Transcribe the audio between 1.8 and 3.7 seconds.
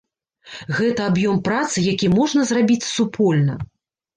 які можна зрабіць супольна.